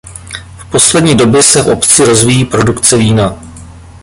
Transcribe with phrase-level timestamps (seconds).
[0.59, 3.37] V poslední době se v obci rozvíjí produkce vína.